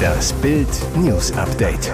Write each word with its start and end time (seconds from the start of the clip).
Das 0.00 0.32
Bild 0.34 0.68
News 0.96 1.32
Update. 1.32 1.92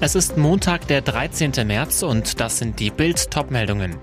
Es 0.00 0.14
ist 0.14 0.36
Montag, 0.36 0.86
der 0.88 1.02
13. 1.02 1.52
März 1.66 2.02
und 2.02 2.40
das 2.40 2.58
sind 2.58 2.80
die 2.80 2.90
Bild 2.90 3.30
Topmeldungen. 3.30 3.96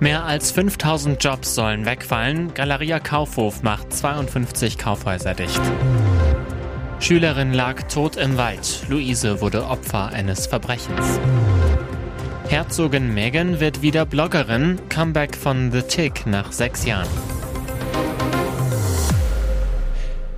Mehr 0.00 0.24
als 0.24 0.50
5000 0.50 1.22
Jobs 1.22 1.54
sollen 1.54 1.86
wegfallen. 1.86 2.52
Galeria 2.54 2.98
Kaufhof 2.98 3.62
macht 3.62 3.92
52 3.92 4.76
Kaufhäuser 4.76 5.34
dicht. 5.34 5.60
Schülerin 6.98 7.52
lag 7.52 7.82
tot 7.82 8.16
im 8.16 8.36
Wald. 8.36 8.84
Luise 8.88 9.40
wurde 9.40 9.66
Opfer 9.66 10.08
eines 10.08 10.46
Verbrechens. 10.46 11.20
Herzogin 12.48 13.14
Meghan 13.14 13.60
wird 13.60 13.82
wieder 13.82 14.04
Bloggerin. 14.04 14.80
Comeback 14.88 15.36
von 15.36 15.72
The 15.72 15.82
Tick 15.82 16.26
nach 16.26 16.52
sechs 16.52 16.84
Jahren. 16.84 17.08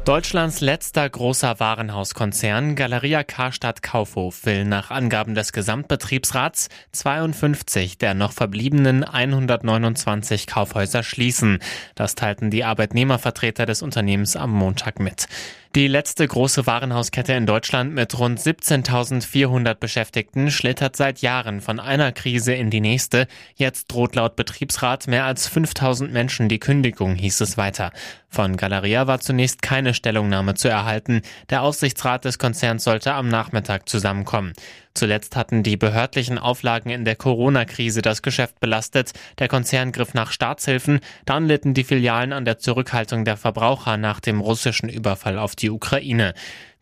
Deutschlands 0.05 0.61
letzter 0.61 1.09
großer 1.09 1.61
Warenhauskonzern 1.61 2.77
Galeria 2.77 3.25
Karstadt 3.25 3.83
Kaufhof 3.83 4.45
will 4.45 4.67
nach 4.67 4.91
Angaben 4.91 5.35
des 5.35 5.55
Gesamtbetriebsrats 5.55 6.69
52 6.93 7.97
der 7.97 8.13
noch 8.13 8.33
verbliebenen 8.33 9.03
129 9.03 10.47
Kaufhäuser 10.47 11.03
schließen. 11.03 11.59
Das 11.95 12.17
teilten 12.17 12.51
die 12.51 12.65
Arbeitnehmervertreter 12.65 13.65
des 13.65 13.81
Unternehmens 13.81 14.37
am 14.37 14.51
Montag 14.51 15.01
mit. 15.01 15.27
Die 15.75 15.89
letzte 15.89 16.29
große 16.29 16.69
Warenhauskette 16.69 17.33
in 17.33 17.47
Deutschland 17.47 17.95
mit 17.95 18.17
rund 18.17 18.39
17.400 18.39 19.75
Beschäftigten 19.75 20.53
schlittert 20.53 20.95
seit 20.95 21.21
Jahren 21.21 21.61
von 21.61 21.81
einer 21.81 22.13
Krise 22.13 22.55
in 22.55 22.71
die 22.71 22.81
nächste. 22.81 23.27
Jetzt 23.57 23.91
droht 23.91 24.15
laut 24.15 24.37
Betriebsrat 24.37 25.09
mehr 25.09 25.25
als 25.25 25.51
5.000 25.51 26.11
Menschen 26.11 26.49
die 26.49 26.61
Kündigung, 26.61 27.17
hieß 27.17 27.41
es 27.41 27.57
weiter. 27.57 27.91
Von 28.29 28.57
Galeria 28.57 29.09
war 29.09 29.19
zunächst 29.19 29.63
keine 29.63 29.95
Stellungnahme 29.95 30.55
zu 30.55 30.69
erhalten. 30.69 31.23
Der 31.51 31.63
Aufsichtsrat 31.63 32.25
des 32.25 32.39
Konzerns 32.39 32.85
sollte 32.85 33.13
am 33.13 33.29
Nachmittag 33.29 33.89
zusammenkommen. 33.89 34.53
Zuletzt 34.97 35.35
hatten 35.35 35.65
die 35.65 35.77
behördlichen 35.77 36.39
Auflagen 36.39 36.89
in 36.89 37.05
der 37.05 37.17
Corona-Krise 37.17 38.01
das 38.01 38.23
Geschäft 38.23 38.61
belastet. 38.61 39.13
Der 39.41 39.49
Konzern 39.49 39.91
griff 39.91 40.15
nach 40.15 40.31
Staatshilfen. 40.31 41.01
Dann 41.25 41.49
litten 41.49 41.75
die 41.75 41.83
Filialen 41.83 42.33
an 42.33 42.45
der 42.45 42.59
Zurückhaltung 42.59 43.25
der 43.25 43.37
Verbraucher 43.37 43.97
nach 43.97 44.21
dem 44.21 44.41
russischen 44.41 44.89
Überfall 44.89 45.37
auf 45.37 45.57
die 45.57 45.71
Ukraine. 45.71 46.33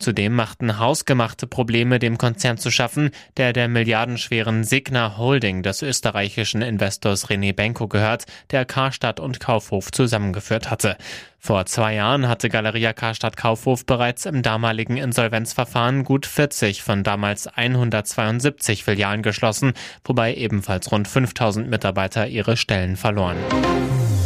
Zudem 0.03 0.35
machten 0.35 0.81
hausgemachte 0.81 1.47
Probleme 1.47 2.01
dem 2.01 2.19
Konzern 2.19 2.59
zu 2.59 2.73
schaffen, 2.73 3.11
der 3.37 3.53
der 3.53 3.69
milliardenschweren 3.69 4.65
Signa 4.65 5.17
Holding 5.17 5.63
des 5.63 5.81
österreichischen 5.81 6.61
Investors 6.61 7.29
René 7.29 7.55
Benko 7.55 7.87
gehört, 7.87 8.25
der 8.51 8.65
Karstadt 8.65 9.21
und 9.21 9.39
Kaufhof 9.39 9.93
zusammengeführt 9.93 10.73
hatte. 10.73 10.97
Vor 11.39 11.67
zwei 11.67 11.95
Jahren 11.95 12.27
hatte 12.27 12.49
Galeria 12.49 12.93
Karstadt 12.93 13.37
Kaufhof 13.37 13.87
bereits 13.87 14.27
im 14.27 14.43
damaligen 14.43 14.97
Insolvenzverfahren 14.97 16.03
gut 16.03 16.27
40 16.27 16.83
von 16.83 17.05
damals 17.05 17.47
172 17.47 18.83
Filialen 18.83 19.23
geschlossen, 19.23 19.73
wobei 20.05 20.35
ebenfalls 20.35 20.91
rund 20.91 21.07
5000 21.07 21.71
Mitarbeiter 21.71 22.27
ihre 22.27 22.57
Stellen 22.57 22.97
verloren. 22.97 23.37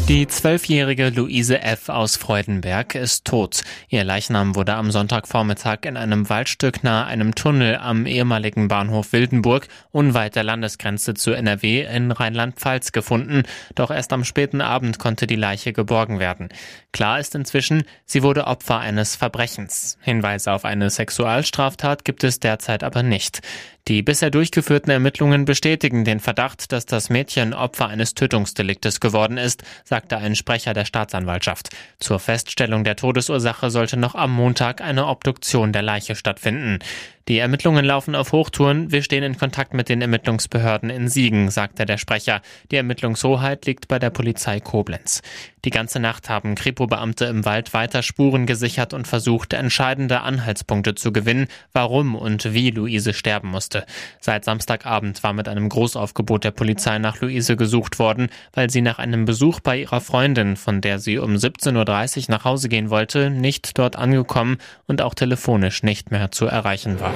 Die 0.09 0.29
zwölfjährige 0.29 1.09
Luise 1.09 1.63
F. 1.63 1.89
aus 1.89 2.15
Freudenberg 2.15 2.95
ist 2.95 3.25
tot. 3.25 3.65
Ihr 3.89 4.05
Leichnam 4.05 4.55
wurde 4.55 4.75
am 4.75 4.93
Sonntagvormittag 4.93 5.79
in 5.83 5.97
einem 5.97 6.29
Waldstück 6.31 6.85
nahe 6.85 7.07
einem 7.07 7.35
Tunnel 7.35 7.77
am 7.79 8.07
ehemaligen 8.07 8.69
Bahnhof 8.69 9.13
Wildenburg 9.13 9.67
unweit 9.91 10.37
der 10.37 10.45
Landesgrenze 10.45 11.15
zu 11.15 11.33
NRW 11.33 11.83
in 11.93 12.13
Rheinland-Pfalz 12.13 12.93
gefunden. 12.93 13.43
Doch 13.75 13.91
erst 13.91 14.13
am 14.13 14.23
späten 14.23 14.61
Abend 14.61 15.01
konnte 15.01 15.27
die 15.27 15.35
Leiche 15.35 15.73
geborgen 15.73 16.21
werden. 16.21 16.51
Klar 16.93 17.19
ist 17.19 17.35
inzwischen, 17.35 17.83
sie 18.05 18.23
wurde 18.23 18.47
Opfer 18.47 18.79
eines 18.79 19.17
Verbrechens. 19.17 19.99
Hinweise 20.03 20.53
auf 20.53 20.65
eine 20.65 20.89
Sexualstraftat 20.89 22.05
gibt 22.05 22.23
es 22.23 22.39
derzeit 22.39 22.85
aber 22.85 23.03
nicht. 23.03 23.41
Die 23.89 24.03
bisher 24.03 24.31
durchgeführten 24.31 24.91
Ermittlungen 24.91 25.45
bestätigen 25.45 26.05
den 26.05 26.19
Verdacht, 26.19 26.73
dass 26.73 26.87
das 26.87 27.09
Mädchen 27.09 27.55
Opfer 27.55 27.87
eines 27.87 28.15
Tötungsdeliktes 28.15 28.99
geworden 28.99 29.39
ist, 29.39 29.63
sagte 29.85 30.17
ein 30.17 30.35
Sprecher 30.35 30.75
der 30.75 30.85
Staatsanwaltschaft. 30.85 31.69
Zur 32.01 32.19
Feststellung 32.19 32.83
der 32.83 32.97
Todesursache 32.97 33.71
sollte 33.71 33.97
noch 33.97 34.17
am 34.17 34.33
Montag 34.33 34.81
eine 34.81 35.07
Obduktion 35.07 35.73
der 35.73 35.83
Leiche 35.83 36.17
stattfinden. 36.17 36.81
Die 37.29 37.39
Ermittlungen 37.39 37.85
laufen 37.85 38.15
auf 38.15 38.31
Hochtouren. 38.31 38.93
Wir 38.93 39.03
stehen 39.03 39.25
in 39.25 39.37
Kontakt 39.37 39.75
mit 39.75 39.89
den 39.89 40.01
Ermittlungsbehörden 40.01 40.91
in 40.91 41.09
Siegen, 41.09 41.51
sagte 41.51 41.85
der 41.85 41.99
Sprecher. 41.99 42.41
Die 42.71 42.77
Ermittlungshoheit 42.77 43.67
liegt 43.67 43.89
bei 43.89 43.99
der 43.99 44.11
Polizei 44.11 44.61
Koblenz. 44.61 45.23
Die 45.65 45.71
ganze 45.71 45.99
Nacht 45.99 46.29
haben 46.29 46.55
Kripo-Beamte 46.55 47.25
im 47.25 47.45
Wald 47.45 47.75
weiter 47.75 48.05
Spuren 48.05 48.47
gesichert 48.47 48.95
und 48.95 49.09
versucht, 49.09 49.53
entscheidende 49.55 50.21
Anhaltspunkte 50.21 50.95
zu 50.95 51.13
gewinnen, 51.13 51.49
warum 51.73 52.15
und 52.15 52.55
wie 52.55 52.71
Luise 52.71 53.13
sterben 53.13 53.49
musste. 53.49 53.85
Seit 54.21 54.45
Samstagabend 54.45 55.25
war 55.25 55.33
mit 55.33 55.49
einem 55.49 55.69
Großaufgebot 55.69 56.45
der 56.45 56.53
Polizei 56.53 57.01
nach 57.01 57.21
Luise 57.21 57.57
gesucht 57.57 57.99
worden, 57.99 58.29
weil 58.53 58.71
sie 58.71 58.83
nach 58.83 59.01
einem 59.01 59.25
Besuch 59.25 59.59
bei 59.59 59.81
ihrer 59.81 60.01
Freundin, 60.01 60.55
von 60.55 60.81
der 60.81 61.01
sie 61.01 61.19
um 61.19 61.35
17.30 61.35 62.17
Uhr 62.19 62.25
nach 62.29 62.45
Hause 62.45 62.69
gehen 62.69 62.91
wollte, 62.91 63.31
nicht 63.31 63.77
dort 63.77 63.97
angekommen 63.97 64.59
und 64.87 65.03
auch 65.03 65.15
telefonisch 65.15 65.83
nicht 65.83 66.13
mehr 66.13 66.31
zu 66.31 66.47
erreichen 66.47 67.01
war. 67.01 67.16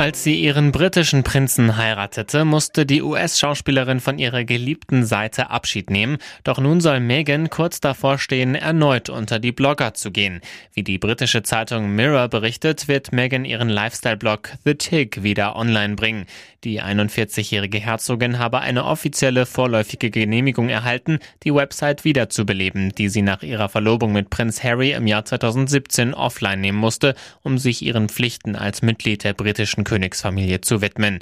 Als 0.00 0.24
sie 0.24 0.40
ihren 0.40 0.72
britischen 0.72 1.24
Prinzen 1.24 1.76
heiratete, 1.76 2.46
musste 2.46 2.86
die 2.86 3.02
US-Schauspielerin 3.02 4.00
von 4.00 4.18
ihrer 4.18 4.44
geliebten 4.44 5.04
Seite 5.04 5.50
Abschied 5.50 5.90
nehmen. 5.90 6.16
Doch 6.42 6.58
nun 6.58 6.80
soll 6.80 7.00
Meghan 7.00 7.50
kurz 7.50 7.80
davor 7.80 8.16
stehen, 8.16 8.54
erneut 8.54 9.10
unter 9.10 9.38
die 9.38 9.52
Blogger 9.52 9.92
zu 9.92 10.10
gehen. 10.10 10.40
Wie 10.72 10.84
die 10.84 10.96
britische 10.96 11.42
Zeitung 11.42 11.94
Mirror 11.94 12.28
berichtet, 12.28 12.88
wird 12.88 13.12
Meghan 13.12 13.44
ihren 13.44 13.68
Lifestyle-Blog 13.68 14.52
The 14.64 14.74
Tick 14.74 15.22
wieder 15.22 15.54
online 15.54 15.96
bringen. 15.96 16.24
Die 16.64 16.80
41-jährige 16.80 17.78
Herzogin 17.78 18.38
habe 18.38 18.60
eine 18.60 18.84
offizielle 18.84 19.44
vorläufige 19.44 20.10
Genehmigung 20.10 20.70
erhalten, 20.70 21.18
die 21.42 21.54
Website 21.54 22.04
wiederzubeleben, 22.04 22.94
die 22.94 23.10
sie 23.10 23.22
nach 23.22 23.42
ihrer 23.42 23.68
Verlobung 23.68 24.12
mit 24.12 24.30
Prinz 24.30 24.62
Harry 24.62 24.92
im 24.92 25.06
Jahr 25.06 25.26
2017 25.26 26.14
offline 26.14 26.60
nehmen 26.60 26.78
musste, 26.78 27.14
um 27.42 27.58
sich 27.58 27.82
ihren 27.82 28.08
Pflichten 28.08 28.56
als 28.56 28.80
Mitglied 28.80 29.24
der 29.24 29.34
britischen 29.34 29.84
Königsfamilie 29.90 30.60
zu 30.60 30.80
widmen. 30.80 31.18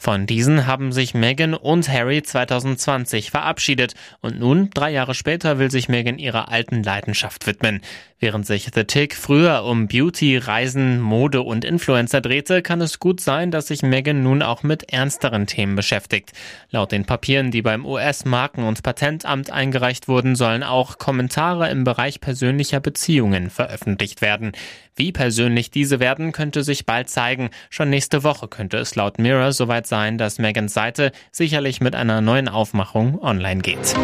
Von 0.00 0.26
diesen 0.26 0.66
haben 0.68 0.92
sich 0.92 1.14
Meghan 1.14 1.54
und 1.54 1.88
Harry 1.88 2.22
2020 2.22 3.32
verabschiedet 3.32 3.94
und 4.20 4.38
nun, 4.38 4.70
drei 4.70 4.92
Jahre 4.92 5.12
später, 5.12 5.58
will 5.58 5.72
sich 5.72 5.88
Meghan 5.88 6.18
ihrer 6.18 6.52
alten 6.52 6.84
Leidenschaft 6.84 7.48
widmen. 7.48 7.80
Während 8.20 8.46
sich 8.46 8.68
The 8.72 8.84
Tick 8.84 9.14
früher 9.16 9.64
um 9.64 9.88
Beauty, 9.88 10.38
Reisen, 10.38 11.00
Mode 11.00 11.42
und 11.42 11.64
Influencer 11.64 12.20
drehte, 12.20 12.62
kann 12.62 12.80
es 12.80 13.00
gut 13.00 13.20
sein, 13.20 13.50
dass 13.50 13.66
sich 13.68 13.82
Meghan 13.82 14.22
nun 14.22 14.40
auch 14.42 14.62
mit 14.62 14.92
ernsteren 14.92 15.46
Themen 15.46 15.74
beschäftigt. 15.74 16.30
Laut 16.70 16.92
den 16.92 17.04
Papieren, 17.04 17.50
die 17.50 17.62
beim 17.62 17.84
US-Marken- 17.84 18.64
und 18.64 18.84
Patentamt 18.84 19.50
eingereicht 19.50 20.06
wurden, 20.06 20.36
sollen 20.36 20.62
auch 20.62 20.98
Kommentare 20.98 21.70
im 21.70 21.82
Bereich 21.82 22.20
persönlicher 22.20 22.78
Beziehungen 22.78 23.50
veröffentlicht 23.50 24.22
werden. 24.22 24.52
Wie 24.98 25.12
persönlich 25.12 25.70
diese 25.70 26.00
werden, 26.00 26.32
könnte 26.32 26.64
sich 26.64 26.84
bald 26.84 27.08
zeigen. 27.08 27.50
Schon 27.70 27.88
nächste 27.88 28.24
Woche 28.24 28.48
könnte 28.48 28.78
es 28.78 28.96
laut 28.96 29.20
Mirror 29.20 29.52
soweit 29.52 29.86
sein, 29.86 30.18
dass 30.18 30.40
Megans 30.40 30.74
Seite 30.74 31.12
sicherlich 31.30 31.80
mit 31.80 31.94
einer 31.94 32.20
neuen 32.20 32.48
Aufmachung 32.48 33.22
online 33.22 33.60
geht. 33.60 33.94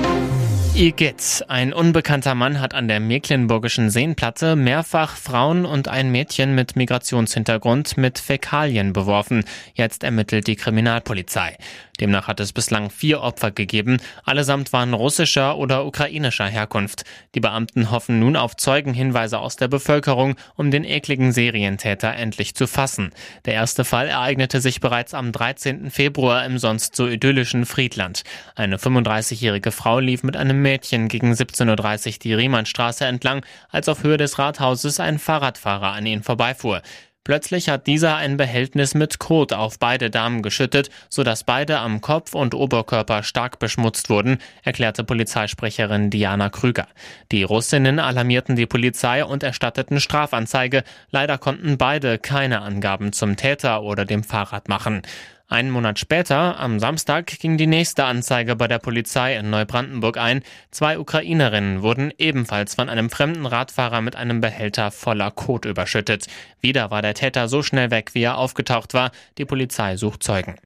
Igitt. 0.76 1.44
Ein 1.48 1.72
unbekannter 1.72 2.34
Mann 2.34 2.60
hat 2.60 2.74
an 2.74 2.86
der 2.88 2.98
Mecklenburgischen 2.98 3.90
Seenplatte 3.90 4.54
mehrfach 4.54 5.16
Frauen 5.16 5.66
und 5.66 5.86
ein 5.86 6.10
Mädchen 6.10 6.54
mit 6.54 6.74
Migrationshintergrund 6.74 7.96
mit 7.96 8.18
Fäkalien 8.18 8.92
beworfen. 8.92 9.44
Jetzt 9.74 10.02
ermittelt 10.02 10.48
die 10.48 10.56
Kriminalpolizei. 10.56 11.58
Demnach 12.00 12.26
hat 12.26 12.40
es 12.40 12.52
bislang 12.52 12.90
vier 12.90 13.20
Opfer 13.20 13.50
gegeben. 13.50 13.98
Allesamt 14.24 14.72
waren 14.72 14.94
russischer 14.94 15.56
oder 15.56 15.86
ukrainischer 15.86 16.46
Herkunft. 16.46 17.04
Die 17.34 17.40
Beamten 17.40 17.90
hoffen 17.90 18.18
nun 18.18 18.36
auf 18.36 18.56
Zeugenhinweise 18.56 19.38
aus 19.38 19.56
der 19.56 19.68
Bevölkerung, 19.68 20.34
um 20.56 20.70
den 20.70 20.84
ekligen 20.84 21.32
Serientäter 21.32 22.14
endlich 22.14 22.54
zu 22.54 22.66
fassen. 22.66 23.12
Der 23.44 23.54
erste 23.54 23.84
Fall 23.84 24.08
ereignete 24.08 24.60
sich 24.60 24.80
bereits 24.80 25.14
am 25.14 25.32
13. 25.32 25.90
Februar 25.90 26.44
im 26.44 26.58
sonst 26.58 26.96
so 26.96 27.06
idyllischen 27.06 27.66
Friedland. 27.66 28.24
Eine 28.56 28.76
35-jährige 28.76 29.70
Frau 29.70 30.00
lief 30.00 30.22
mit 30.22 30.36
einem 30.36 30.62
Mädchen 30.62 31.08
gegen 31.08 31.32
17.30 31.32 32.06
Uhr 32.06 32.18
die 32.22 32.34
Riemannstraße 32.34 33.04
entlang, 33.04 33.44
als 33.70 33.88
auf 33.88 34.02
Höhe 34.02 34.16
des 34.16 34.38
Rathauses 34.38 35.00
ein 35.00 35.18
Fahrradfahrer 35.18 35.92
an 35.92 36.06
ihnen 36.06 36.22
vorbeifuhr. 36.22 36.82
Plötzlich 37.24 37.70
hat 37.70 37.86
dieser 37.86 38.16
ein 38.16 38.36
Behältnis 38.36 38.94
mit 38.94 39.18
Kot 39.18 39.54
auf 39.54 39.78
beide 39.78 40.10
Damen 40.10 40.42
geschüttet, 40.42 40.90
sodass 41.08 41.42
beide 41.42 41.78
am 41.78 42.02
Kopf 42.02 42.34
und 42.34 42.54
Oberkörper 42.54 43.22
stark 43.22 43.58
beschmutzt 43.58 44.10
wurden, 44.10 44.36
erklärte 44.62 45.04
Polizeisprecherin 45.04 46.10
Diana 46.10 46.50
Krüger. 46.50 46.86
Die 47.32 47.42
Russinnen 47.42 47.98
alarmierten 47.98 48.56
die 48.56 48.66
Polizei 48.66 49.24
und 49.24 49.42
erstatteten 49.42 50.00
Strafanzeige. 50.00 50.84
Leider 51.10 51.38
konnten 51.38 51.78
beide 51.78 52.18
keine 52.18 52.60
Angaben 52.60 53.14
zum 53.14 53.36
Täter 53.36 53.82
oder 53.82 54.04
dem 54.04 54.22
Fahrrad 54.22 54.68
machen. 54.68 55.00
Einen 55.46 55.70
Monat 55.70 55.98
später, 55.98 56.58
am 56.58 56.80
Samstag, 56.80 57.26
ging 57.26 57.58
die 57.58 57.66
nächste 57.66 58.04
Anzeige 58.04 58.56
bei 58.56 58.66
der 58.66 58.78
Polizei 58.78 59.36
in 59.36 59.50
Neubrandenburg 59.50 60.16
ein. 60.16 60.42
Zwei 60.70 60.98
Ukrainerinnen 60.98 61.82
wurden 61.82 62.12
ebenfalls 62.16 62.74
von 62.74 62.88
einem 62.88 63.10
fremden 63.10 63.44
Radfahrer 63.44 64.00
mit 64.00 64.16
einem 64.16 64.40
Behälter 64.40 64.90
voller 64.90 65.30
Kot 65.30 65.66
überschüttet. 65.66 66.28
Wieder 66.60 66.90
war 66.90 67.02
der 67.02 67.12
Täter 67.12 67.48
so 67.48 67.62
schnell 67.62 67.90
weg, 67.90 68.14
wie 68.14 68.22
er 68.22 68.38
aufgetaucht 68.38 68.94
war. 68.94 69.10
Die 69.36 69.44
Polizei 69.44 69.98
sucht 69.98 70.22
Zeugen. 70.22 70.56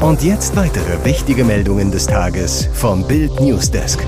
Und 0.00 0.22
jetzt 0.22 0.56
weitere 0.56 1.04
wichtige 1.04 1.44
Meldungen 1.44 1.92
des 1.92 2.06
Tages 2.06 2.70
vom 2.72 3.06
Bild 3.06 3.38
Newsdesk. 3.38 4.02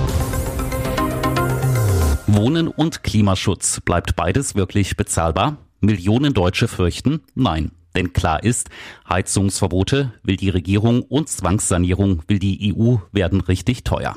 Wohnen 2.27 2.69
und 2.69 3.03
Klimaschutz. 3.03 3.81
Bleibt 3.81 4.17
beides 4.17 4.55
wirklich 4.55 4.97
bezahlbar? 4.97 5.59
Millionen 5.81 6.33
Deutsche 6.33 6.67
fürchten 6.67 7.21
nein. 7.35 7.73
Denn 7.95 8.13
klar 8.13 8.43
ist, 8.43 8.71
Heizungsverbote 9.09 10.13
will 10.23 10.37
die 10.37 10.51
Regierung 10.51 11.03
und 11.03 11.29
Zwangssanierung 11.29 12.23
will 12.29 12.39
die 12.39 12.75
EU 12.75 12.97
werden 13.13 13.41
richtig 13.41 13.83
teuer. 13.85 14.17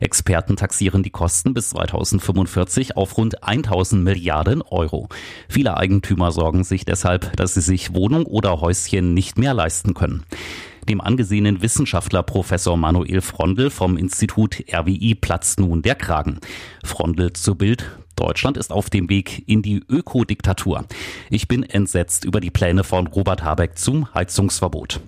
Experten 0.00 0.56
taxieren 0.56 1.02
die 1.02 1.10
Kosten 1.10 1.52
bis 1.52 1.70
2045 1.70 2.96
auf 2.96 3.16
rund 3.18 3.42
1000 3.42 4.02
Milliarden 4.02 4.62
Euro. 4.62 5.08
Viele 5.48 5.76
Eigentümer 5.76 6.32
sorgen 6.32 6.64
sich 6.64 6.84
deshalb, 6.84 7.36
dass 7.36 7.54
sie 7.54 7.60
sich 7.60 7.94
Wohnung 7.94 8.24
oder 8.24 8.60
Häuschen 8.60 9.14
nicht 9.14 9.38
mehr 9.38 9.52
leisten 9.52 9.94
können. 9.94 10.24
Dem 10.88 11.00
angesehenen 11.00 11.62
Wissenschaftler 11.62 12.24
Professor 12.24 12.76
Manuel 12.76 13.20
Frondel 13.20 13.70
vom 13.70 13.96
Institut 13.96 14.64
RWI 14.72 15.14
platzt 15.14 15.60
nun 15.60 15.82
der 15.82 15.94
Kragen. 15.94 16.40
Frondel 16.82 17.32
zu 17.34 17.54
Bild. 17.54 17.84
Deutschland 18.22 18.56
ist 18.56 18.72
auf 18.72 18.88
dem 18.88 19.10
Weg 19.10 19.42
in 19.48 19.62
die 19.62 19.82
Ökodiktatur. 19.88 20.84
Ich 21.28 21.48
bin 21.48 21.64
entsetzt 21.64 22.24
über 22.24 22.40
die 22.40 22.52
Pläne 22.52 22.84
von 22.84 23.08
Robert 23.08 23.42
Habeck 23.42 23.76
zum 23.76 24.14
Heizungsverbot. 24.14 25.00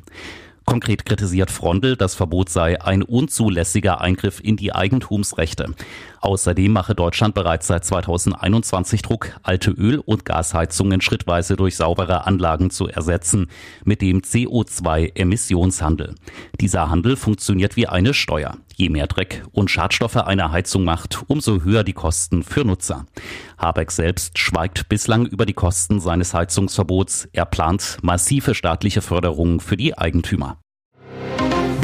Konkret 0.65 1.05
kritisiert 1.05 1.53
Frondel, 1.53 1.97
das 1.97 2.17
Verbot 2.17 2.49
sei 2.49 2.81
ein 2.83 3.05
unzulässiger 3.05 4.01
Eingriff 4.01 4.41
in 4.43 4.57
die 4.57 4.75
Eigentumsrechte. 4.75 5.75
Außerdem 6.25 6.73
mache 6.73 6.95
Deutschland 6.95 7.35
bereits 7.35 7.67
seit 7.67 7.85
2021 7.85 9.03
Druck, 9.03 9.39
alte 9.43 9.73
Öl- 9.73 9.99
und 9.99 10.25
Gasheizungen 10.25 11.03
schrittweise 11.03 11.55
durch 11.55 11.77
saubere 11.77 12.27
Anlagen 12.27 12.71
zu 12.71 12.89
ersetzen, 12.89 13.49
mit 13.85 14.01
dem 14.01 14.23
CO2-Emissionshandel. 14.23 16.15
Dieser 16.59 16.89
Handel 16.89 17.17
funktioniert 17.17 17.77
wie 17.77 17.89
eine 17.89 18.15
Steuer. 18.15 18.57
Je 18.75 18.89
mehr 18.89 19.07
Dreck 19.07 19.45
und 19.53 19.71
Schadstoffe 19.71 20.17
eine 20.17 20.51
Heizung 20.51 20.85
macht, 20.85 21.25
umso 21.27 21.63
höher 21.63 21.85
die 21.85 21.93
Kosten 21.93 22.43
für 22.43 22.65
Nutzer. 22.65 23.05
Habeck 23.59 23.91
selbst 23.91 24.39
schweigt 24.39 24.89
bislang 24.89 25.27
über 25.27 25.45
die 25.45 25.53
Kosten 25.53 26.01
seines 26.01 26.33
Heizungsverbots. 26.33 27.29
Er 27.35 27.45
plant 27.45 27.99
massive 28.01 28.55
staatliche 28.55 29.03
Förderungen 29.03 29.61
für 29.61 29.77
die 29.77 29.99
Eigentümer. 29.99 30.57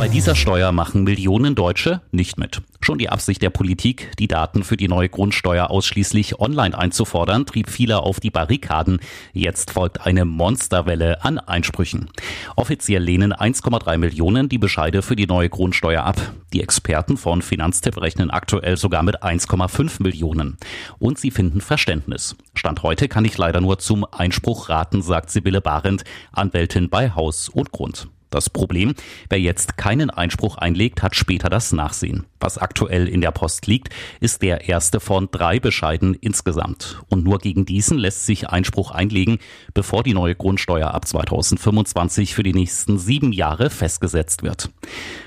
Bei 0.01 0.09
dieser 0.09 0.35
Steuer 0.35 0.73
machen 0.73 1.05
Millionen 1.05 1.55
Deutsche 1.55 2.01
nicht 2.11 2.39
mit. 2.39 2.63
Schon 2.81 2.97
die 2.97 3.11
Absicht 3.11 3.43
der 3.43 3.51
Politik, 3.51 4.13
die 4.19 4.29
Daten 4.29 4.65
für 4.65 4.79
die 4.79 4.89
neue 4.89 5.11
Grundsteuer 5.11 5.69
ausschließlich 5.69 6.41
online 6.41 6.77
einzufordern, 6.77 7.45
trieb 7.45 7.69
viele 7.69 8.01
auf 8.01 8.19
die 8.19 8.31
Barrikaden. 8.31 9.01
Jetzt 9.35 9.73
folgt 9.73 10.07
eine 10.07 10.25
Monsterwelle 10.25 11.23
an 11.23 11.39
Einsprüchen. 11.39 12.09
Offiziell 12.57 13.03
lehnen 13.03 13.35
1,3 13.35 13.99
Millionen 13.99 14.49
die 14.49 14.57
Bescheide 14.57 15.03
für 15.03 15.17
die 15.17 15.27
neue 15.27 15.51
Grundsteuer 15.51 16.03
ab. 16.03 16.19
Die 16.55 16.63
Experten 16.63 17.19
von 17.19 17.43
Finanztipp 17.43 18.01
rechnen 18.01 18.31
aktuell 18.31 18.79
sogar 18.79 19.03
mit 19.03 19.23
1,5 19.23 20.03
Millionen. 20.03 20.57
Und 20.99 21.19
sie 21.19 21.31
finden 21.31 21.61
Verständnis. 21.61 22.37
Stand 22.55 22.83
heute 22.83 23.07
kann 23.07 23.27
ich 23.27 23.37
leider 23.37 23.61
nur 23.61 23.79
zum 23.79 24.07
Einspruch 24.11 24.71
raten, 24.71 25.03
sagt 25.03 25.29
Sibylle 25.29 25.61
Barend, 25.61 26.05
Anwältin 26.33 26.89
bei 26.89 27.11
Haus 27.11 27.51
und 27.51 27.71
Grund. 27.71 28.09
Das 28.31 28.49
Problem, 28.49 28.95
wer 29.29 29.41
jetzt 29.41 29.77
keinen 29.77 30.09
Einspruch 30.09 30.57
einlegt, 30.57 31.03
hat 31.03 31.17
später 31.17 31.51
das 31.51 31.73
Nachsehen. 31.73 32.27
Was 32.39 32.57
aktuell 32.57 33.07
in 33.07 33.21
der 33.21 33.33
Post 33.33 33.67
liegt, 33.67 33.91
ist 34.21 34.41
der 34.41 34.69
erste 34.69 34.99
von 34.99 35.29
drei 35.31 35.61
Bescheiden 35.61 36.15
insgesamt. 36.15 37.03
Und 37.09 37.25
nur 37.25 37.39
gegen 37.39 37.67
diesen 37.67 37.99
lässt 37.99 38.25
sich 38.25 38.49
Einspruch 38.49 38.93
einlegen, 38.93 39.39
bevor 39.75 40.03
die 40.03 40.15
neue 40.15 40.35
Grundsteuer 40.35 40.95
ab 40.95 41.07
2025 41.07 42.35
für 42.35 42.43
die 42.43 42.55
nächsten 42.55 42.99
sieben 42.99 43.33
Jahre 43.33 43.69
festgesetzt 43.69 44.43
wird. 44.43 44.71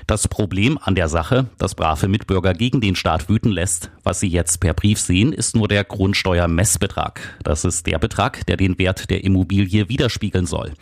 Das 0.06 0.26
Problem 0.26 0.78
an 0.82 0.94
der 0.94 1.08
Sache, 1.08 1.46
das 1.58 1.74
brave 1.74 2.08
Mitbürger 2.08 2.52
gegen 2.52 2.80
den 2.80 2.96
Staat 2.96 3.28
wüten 3.28 3.50
lässt, 3.50 3.90
was 4.02 4.20
sie 4.20 4.28
jetzt 4.28 4.58
per 4.60 4.74
Brief 4.74 4.98
sehen, 4.98 5.32
ist 5.32 5.54
nur 5.54 5.68
der 5.68 5.84
Grundsteuermessbetrag. 5.84 7.38
Das 7.42 7.64
ist 7.64 7.86
der 7.86 7.98
Betrag, 7.98 8.44
der 8.46 8.56
den 8.56 8.78
Wert 8.78 9.08
der 9.08 9.24
Immobilie 9.24 9.88
widerspiegeln 9.88 10.46
soll. 10.46 10.72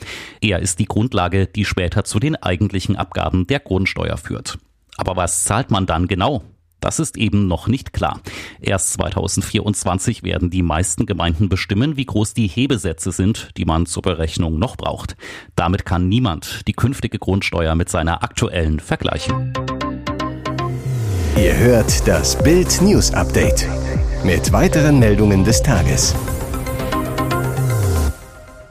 Er 0.40 0.60
ist 0.60 0.78
die 0.78 0.86
Grundlage, 0.86 1.46
die 1.46 1.64
später 1.64 2.04
zu 2.12 2.20
den 2.20 2.36
eigentlichen 2.36 2.94
Abgaben 2.94 3.46
der 3.46 3.58
Grundsteuer 3.58 4.18
führt. 4.18 4.58
Aber 4.98 5.16
was 5.16 5.44
zahlt 5.44 5.70
man 5.70 5.86
dann 5.86 6.08
genau? 6.08 6.42
Das 6.78 6.98
ist 6.98 7.16
eben 7.16 7.48
noch 7.48 7.68
nicht 7.68 7.94
klar. 7.94 8.20
Erst 8.60 8.92
2024 8.94 10.22
werden 10.22 10.50
die 10.50 10.62
meisten 10.62 11.06
Gemeinden 11.06 11.48
bestimmen, 11.48 11.96
wie 11.96 12.04
groß 12.04 12.34
die 12.34 12.48
Hebesätze 12.48 13.12
sind, 13.12 13.52
die 13.56 13.64
man 13.64 13.86
zur 13.86 14.02
Berechnung 14.02 14.58
noch 14.58 14.76
braucht. 14.76 15.16
Damit 15.56 15.86
kann 15.86 16.10
niemand 16.10 16.68
die 16.68 16.74
künftige 16.74 17.18
Grundsteuer 17.18 17.74
mit 17.76 17.88
seiner 17.88 18.22
aktuellen 18.22 18.78
vergleichen. 18.78 19.54
Ihr 21.38 21.56
hört 21.56 22.06
das 22.06 22.42
Bild 22.42 22.82
News 22.82 23.14
Update 23.14 23.66
mit 24.22 24.52
weiteren 24.52 24.98
Meldungen 24.98 25.44
des 25.44 25.62
Tages. 25.62 26.14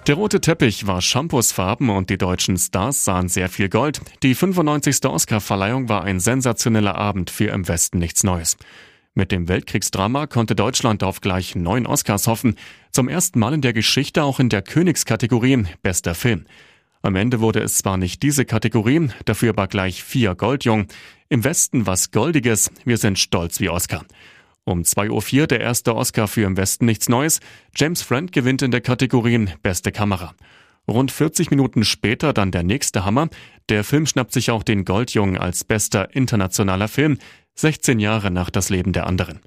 Der 0.07 0.15
rote 0.15 0.41
Teppich 0.41 0.87
war 0.87 0.99
Shampoosfarben 0.99 1.91
und 1.91 2.09
die 2.09 2.17
deutschen 2.17 2.57
Stars 2.57 3.05
sahen 3.05 3.29
sehr 3.29 3.49
viel 3.49 3.69
Gold. 3.69 4.01
Die 4.23 4.33
95. 4.33 5.05
Oscarverleihung 5.05 5.89
war 5.89 6.03
ein 6.03 6.19
sensationeller 6.19 6.95
Abend 6.95 7.29
für 7.29 7.51
Im 7.51 7.67
Westen 7.67 7.99
nichts 7.99 8.23
Neues. 8.23 8.57
Mit 9.13 9.31
dem 9.31 9.47
Weltkriegsdrama 9.47 10.25
konnte 10.25 10.55
Deutschland 10.55 11.03
auf 11.03 11.21
gleich 11.21 11.53
neun 11.53 11.85
Oscars 11.85 12.25
hoffen. 12.25 12.55
Zum 12.91 13.09
ersten 13.09 13.37
Mal 13.37 13.53
in 13.53 13.61
der 13.61 13.73
Geschichte 13.73 14.23
auch 14.23 14.39
in 14.39 14.49
der 14.49 14.63
Königskategorie 14.63 15.65
Bester 15.83 16.15
Film. 16.15 16.45
Am 17.03 17.15
Ende 17.15 17.39
wurde 17.39 17.59
es 17.59 17.77
zwar 17.77 17.97
nicht 17.97 18.23
diese 18.23 18.45
Kategorie, 18.45 19.09
dafür 19.25 19.49
aber 19.51 19.67
gleich 19.67 20.03
vier 20.03 20.33
Goldjung. 20.33 20.87
Im 21.29 21.43
Westen 21.43 21.85
was 21.85 22.09
Goldiges, 22.09 22.71
wir 22.85 22.97
sind 22.97 23.19
stolz 23.19 23.59
wie 23.59 23.69
Oscar. 23.69 24.03
Um 24.63 24.81
2.04 24.81 25.41
Uhr 25.41 25.47
der 25.47 25.59
erste 25.59 25.95
Oscar 25.95 26.27
für 26.27 26.43
Im 26.43 26.55
Westen 26.55 26.85
nichts 26.85 27.09
Neues. 27.09 27.39
James 27.75 28.01
Friend 28.01 28.31
gewinnt 28.31 28.61
in 28.61 28.71
der 28.71 28.81
Kategorie 28.81 29.47
Beste 29.63 29.91
Kamera. 29.91 30.35
Rund 30.87 31.11
40 31.11 31.49
Minuten 31.49 31.83
später 31.83 32.33
dann 32.33 32.51
der 32.51 32.63
nächste 32.63 33.03
Hammer. 33.05 33.29
Der 33.69 33.83
Film 33.83 34.05
schnappt 34.05 34.33
sich 34.33 34.51
auch 34.51 34.63
den 34.63 34.85
Goldjungen 34.85 35.37
als 35.37 35.63
bester 35.63 36.15
internationaler 36.15 36.87
Film, 36.87 37.17
16 37.55 37.99
Jahre 37.99 38.29
nach 38.29 38.49
das 38.49 38.69
Leben 38.69 38.93
der 38.93 39.07
anderen. 39.07 39.39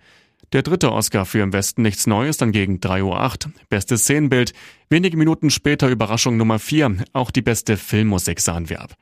Der 0.53 0.63
dritte 0.63 0.93
Oscar 0.93 1.27
für 1.27 1.41
Im 1.41 1.53
Westen 1.53 1.83
nichts 1.83 2.07
Neues 2.07 2.37
dann 2.37 2.53
gegen 2.53 2.79
3.08 2.79 3.03
Uhr. 3.03 3.53
Bestes 3.69 4.03
Szenenbild. 4.03 4.53
Wenige 4.89 5.17
Minuten 5.17 5.51
später 5.51 5.89
Überraschung 5.89 6.37
Nummer 6.37 6.59
4. 6.59 6.97
Auch 7.13 7.31
die 7.31 7.43
beste 7.43 7.77
Filmmusik 7.77 8.41
sahen 8.41 8.69
wir 8.69 8.81
ab. 8.81 8.95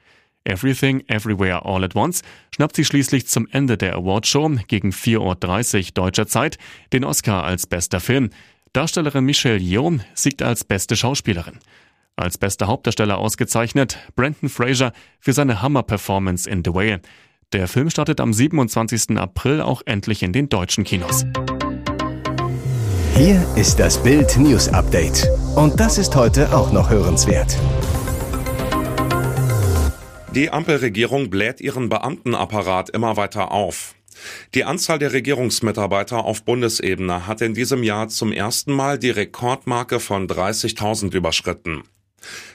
Everything, 0.44 1.02
Everywhere, 1.08 1.64
All 1.64 1.84
at 1.84 1.94
Once 1.94 2.22
schnappt 2.54 2.76
sie 2.76 2.84
schließlich 2.84 3.26
zum 3.26 3.46
Ende 3.50 3.76
der 3.76 3.94
Awardshow 3.96 4.50
gegen 4.68 4.90
4.30 4.90 5.18
Uhr 5.18 5.92
deutscher 5.94 6.26
Zeit 6.26 6.58
den 6.92 7.04
Oscar 7.04 7.44
als 7.44 7.66
bester 7.66 8.00
Film. 8.00 8.30
Darstellerin 8.72 9.25
Michelle 9.25 9.58
Yeoh 9.58 9.99
siegt 10.14 10.42
als 10.42 10.64
beste 10.64 10.96
Schauspielerin. 10.96 11.58
Als 12.16 12.38
bester 12.38 12.66
Hauptdarsteller 12.66 13.18
ausgezeichnet 13.18 13.99
Brandon 14.16 14.49
Fraser 14.49 14.92
für 15.18 15.32
seine 15.32 15.62
Hammer-Performance 15.62 16.49
in 16.49 16.62
The 16.64 16.75
Whale. 16.75 17.00
Der 17.52 17.68
Film 17.68 17.90
startet 17.90 18.20
am 18.20 18.32
27. 18.32 19.18
April 19.18 19.61
auch 19.61 19.82
endlich 19.84 20.22
in 20.22 20.32
den 20.32 20.49
deutschen 20.49 20.84
Kinos. 20.84 21.25
Hier 23.14 23.44
ist 23.56 23.78
das 23.78 24.02
Bild 24.02 24.38
News 24.38 24.68
Update. 24.68 25.28
Und 25.54 25.78
das 25.78 25.99
ist 25.99 26.16
heute 26.16 26.54
auch 26.56 26.72
noch 26.72 26.88
hörenswert. 26.88 27.58
Die 30.34 30.50
Ampelregierung 30.50 31.28
bläht 31.28 31.60
ihren 31.60 31.90
Beamtenapparat 31.90 32.88
immer 32.88 33.18
weiter 33.18 33.52
auf. 33.52 33.94
Die 34.54 34.64
Anzahl 34.64 34.98
der 34.98 35.12
Regierungsmitarbeiter 35.12 36.24
auf 36.24 36.44
Bundesebene 36.44 37.26
hat 37.26 37.42
in 37.42 37.52
diesem 37.52 37.82
Jahr 37.82 38.08
zum 38.08 38.32
ersten 38.32 38.72
Mal 38.72 38.98
die 38.98 39.10
Rekordmarke 39.10 40.00
von 40.00 40.26
30.000 40.26 41.14
überschritten. 41.14 41.82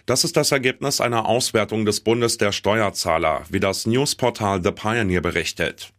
Das 0.08 0.24
ist 0.24 0.38
das 0.38 0.52
Ergebnis 0.52 1.02
einer 1.02 1.28
Auswertung 1.28 1.86
des 1.86 2.00
Bundes 2.00 2.38
der 2.38 2.52
Steuerzahler, 2.52 3.44
wie 3.50 3.60
das 3.60 3.86
Newsportal 3.86 4.64
The 4.64 4.72
Pioneer 4.72 5.22
berichtet. 5.22 5.94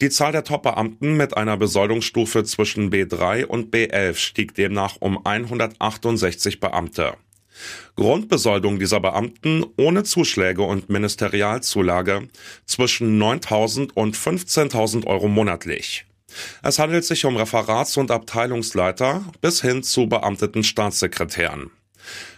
Die 0.00 0.08
Zahl 0.08 0.32
der 0.32 0.44
Top-Beamten 0.44 1.18
mit 1.18 1.36
einer 1.36 1.58
Besoldungsstufe 1.58 2.44
zwischen 2.44 2.90
B3 2.90 3.44
und 3.44 3.74
B11 3.74 4.14
stieg 4.14 4.54
demnach 4.54 4.96
um 4.98 5.26
168 5.26 6.58
Beamte. 6.58 7.14
Grundbesoldung 7.96 8.78
dieser 8.78 9.00
Beamten 9.00 9.64
ohne 9.76 10.04
Zuschläge 10.04 10.62
und 10.62 10.88
Ministerialzulage 10.88 12.28
zwischen 12.64 13.20
9.000 13.20 13.92
und 13.94 14.16
15.000 14.16 15.06
Euro 15.06 15.28
monatlich. 15.28 16.06
Es 16.62 16.78
handelt 16.78 17.04
sich 17.04 17.24
um 17.24 17.36
Referats- 17.36 17.96
und 17.98 18.10
Abteilungsleiter 18.10 19.24
bis 19.40 19.60
hin 19.60 19.82
zu 19.82 20.08
beamteten 20.08 20.64
Staatssekretären. 20.64 21.70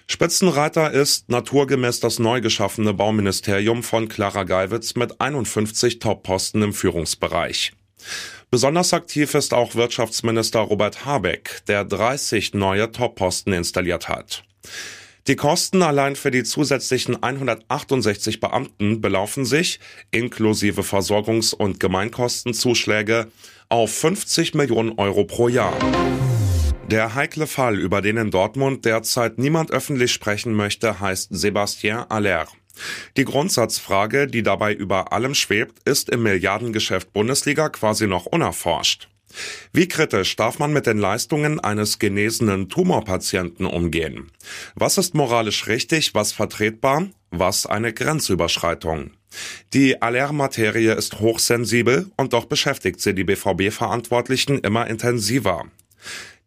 Spitzenreiter 0.06 0.90
ist 0.90 1.30
naturgemäß 1.30 2.00
das 2.00 2.18
neu 2.18 2.40
geschaffene 2.40 2.92
Bauministerium 2.92 3.83
von 3.83 4.09
Clara 4.09 4.44
Geiwitz 4.44 4.97
mit 4.97 5.21
51 5.21 5.99
Top-Posten 5.99 6.61
im 6.62 6.75
Führungsbereich. 6.75 7.73
Besonders 8.50 8.92
aktiv 8.92 9.35
ist 9.35 9.54
auch 9.54 9.75
Wirtschaftsminister 9.75 10.61
Robert 10.61 11.06
Habeck, 11.06 11.62
der 11.66 11.85
30 11.85 12.54
neue 12.54 12.92
Top-Posten 12.92 13.52
installiert 13.52 14.09
hat. 14.09 14.44
Die 15.26 15.37
Kosten 15.37 15.83
allein 15.83 16.16
für 16.16 16.31
die 16.31 16.45
zusätzlichen 16.45 17.23
168 17.23 18.40
Beamten 18.40 19.00
belaufen 19.00 19.47
sich, 19.47 19.81
inklusive 20.11 20.83
Versorgungs- 20.83 21.54
und 21.54 21.81
Gemeinkostenzuschläge, 21.81 23.28
auf 23.71 23.90
50 23.90 24.52
Millionen 24.52 24.99
Euro 24.99 25.25
pro 25.25 25.49
Jahr. 25.49 25.73
Der 26.90 27.14
heikle 27.14 27.47
Fall, 27.47 27.78
über 27.78 28.02
den 28.02 28.19
in 28.19 28.31
Dortmund 28.31 28.85
derzeit 28.85 29.38
niemand 29.38 29.71
öffentlich 29.71 30.12
sprechen 30.12 30.52
möchte, 30.52 31.00
heißt 31.00 31.33
Sébastien 31.33 32.07
Aller. 32.11 32.47
Die 33.16 33.25
Grundsatzfrage, 33.25 34.26
die 34.26 34.43
dabei 34.43 34.75
über 34.75 35.14
allem 35.14 35.35
schwebt, 35.35 35.88
ist 35.88 36.11
im 36.11 36.23
Milliardengeschäft 36.23 37.14
Bundesliga 37.14 37.71
quasi 37.71 38.07
noch 38.07 38.26
unerforscht. 38.26 39.09
Wie 39.73 39.88
kritisch 39.88 40.37
darf 40.37 40.59
man 40.59 40.73
mit 40.73 40.87
den 40.87 40.99
Leistungen 40.99 41.61
eines 41.61 41.99
genesenen 41.99 42.69
Tumorpatienten 42.69 43.67
umgehen? 43.67 44.31
Was 44.75 44.99
ist 44.99 45.14
moralisch 45.14 45.67
richtig, 45.67 46.14
was 46.14 46.33
vertretbar, 46.33 47.09
was 47.31 47.67
eine 47.67 47.93
Grenzüberschreitung? 47.93 49.12
Die 49.73 50.00
Aller-Materie 50.00 50.95
ist 50.95 51.21
hochsensibel 51.21 52.11
und 52.17 52.33
doch 52.33 52.45
beschäftigt 52.45 53.00
sie 53.00 53.14
die 53.14 53.25
BVB-Verantwortlichen 53.25 54.61
immer 54.61 54.87
intensiver. 54.87 55.64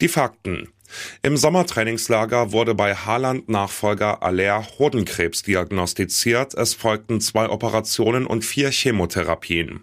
Die 0.01 0.07
Fakten. 0.07 0.69
Im 1.21 1.35
Sommertrainingslager 1.35 2.53
wurde 2.53 2.73
bei 2.73 2.95
Haaland-Nachfolger 2.95 4.23
Aller 4.23 4.65
Hodenkrebs 4.79 5.43
diagnostiziert. 5.43 6.53
Es 6.53 6.73
folgten 6.73 7.19
zwei 7.19 7.49
Operationen 7.49 8.25
und 8.25 8.45
vier 8.45 8.71
Chemotherapien. 8.71 9.81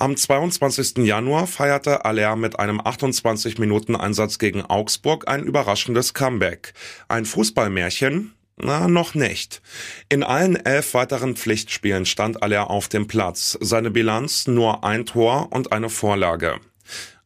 Am 0.00 0.16
22. 0.16 1.04
Januar 1.04 1.46
feierte 1.46 2.06
Aller 2.06 2.34
mit 2.34 2.58
einem 2.58 2.80
28 2.82 3.58
Minuten 3.58 3.94
Einsatz 3.94 4.38
gegen 4.38 4.62
Augsburg 4.62 5.28
ein 5.28 5.42
überraschendes 5.42 6.14
Comeback. 6.14 6.72
Ein 7.08 7.26
Fußballmärchen? 7.26 8.32
Na, 8.56 8.88
noch 8.88 9.14
nicht. 9.14 9.60
In 10.08 10.22
allen 10.22 10.56
elf 10.56 10.94
weiteren 10.94 11.36
Pflichtspielen 11.36 12.06
stand 12.06 12.42
Aller 12.42 12.70
auf 12.70 12.88
dem 12.88 13.08
Platz. 13.08 13.58
Seine 13.60 13.90
Bilanz 13.90 14.46
nur 14.46 14.84
ein 14.84 15.04
Tor 15.04 15.52
und 15.52 15.70
eine 15.70 15.90
Vorlage. 15.90 16.60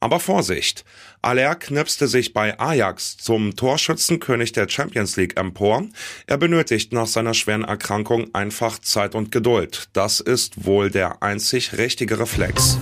Aber 0.01 0.19
Vorsicht! 0.19 0.85
Aller 1.25 1.55
knipste 1.55 2.07
sich 2.07 2.35
bei 2.35 2.59
Ajax 2.61 3.17
zum 3.17 3.57
Torschützenkönig 3.57 4.53
der 4.53 4.69
Champions 4.69 5.17
League 5.17 5.39
empor. 5.39 5.87
Er 6.27 6.37
benötigt 6.37 6.93
nach 6.93 7.07
seiner 7.07 7.33
schweren 7.33 7.65
Erkrankung 7.65 8.35
einfach 8.35 8.79
Zeit 8.79 9.15
und 9.15 9.33
Geduld. 9.33 9.89
Das 9.95 10.21
ist 10.21 10.67
wohl 10.67 10.91
der 10.91 11.23
einzig 11.23 11.79
richtige 11.79 12.19
Reflex. 12.19 12.79